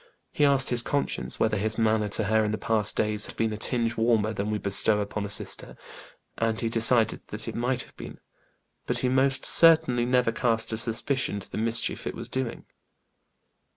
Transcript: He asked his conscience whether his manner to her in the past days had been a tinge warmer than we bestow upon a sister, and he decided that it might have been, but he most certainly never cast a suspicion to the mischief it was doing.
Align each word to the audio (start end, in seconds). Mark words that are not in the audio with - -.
He 0.31 0.45
asked 0.45 0.69
his 0.69 0.81
conscience 0.81 1.39
whether 1.39 1.57
his 1.57 1.77
manner 1.77 2.09
to 2.09 2.23
her 2.23 2.43
in 2.43 2.49
the 2.49 2.57
past 2.57 2.95
days 2.95 3.27
had 3.27 3.35
been 3.37 3.53
a 3.53 3.57
tinge 3.57 3.97
warmer 3.97 4.33
than 4.33 4.49
we 4.49 4.57
bestow 4.57 4.99
upon 4.99 5.25
a 5.25 5.29
sister, 5.29 5.77
and 6.39 6.59
he 6.59 6.69
decided 6.69 7.21
that 7.27 7.47
it 7.47 7.53
might 7.53 7.83
have 7.83 7.95
been, 7.97 8.19
but 8.87 8.97
he 9.05 9.09
most 9.09 9.45
certainly 9.45 10.07
never 10.07 10.31
cast 10.31 10.73
a 10.73 10.77
suspicion 10.79 11.39
to 11.41 11.51
the 11.51 11.59
mischief 11.59 12.07
it 12.07 12.15
was 12.15 12.29
doing. 12.29 12.65